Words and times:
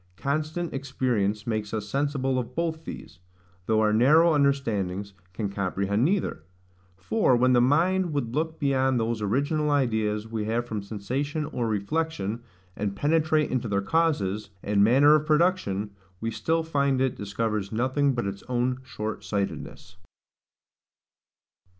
Constant 0.17 0.73
experience 0.73 1.45
makes 1.45 1.75
us 1.75 1.87
sensible 1.87 2.39
of 2.39 2.55
both 2.55 2.85
these, 2.85 3.19
though 3.67 3.81
our 3.81 3.93
narrow 3.93 4.33
understandings 4.33 5.13
can 5.31 5.47
comprehend 5.47 6.03
neither. 6.03 6.41
For, 6.97 7.35
when 7.35 7.53
the 7.53 7.61
mind 7.61 8.11
would 8.11 8.33
look 8.33 8.59
beyond 8.59 8.99
those 8.99 9.21
original 9.21 9.69
ideas 9.69 10.27
we 10.27 10.45
have 10.45 10.65
from 10.65 10.81
sensation 10.81 11.45
or 11.45 11.67
reflection, 11.67 12.41
and 12.75 12.95
penetrate 12.95 13.51
into 13.51 13.67
their 13.67 13.79
causes, 13.83 14.49
and 14.63 14.83
manner 14.83 15.13
of 15.13 15.27
production, 15.27 15.91
we 16.19 16.31
find 16.31 16.35
still 16.97 17.05
it 17.05 17.15
discovers 17.15 17.71
nothing 17.71 18.15
but 18.15 18.25
its 18.25 18.41
own 18.49 18.79
short 18.83 19.23
sightedness. 19.23 19.97